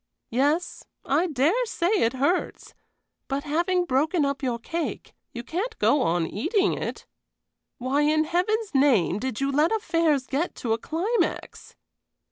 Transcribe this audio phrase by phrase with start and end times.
[0.31, 2.73] "Yes, I dare say it hurts;
[3.27, 7.05] but having broken up your cake, you can't go on eating it.
[7.77, 11.75] Why, in Heaven's name, did you let affairs get to a climax?"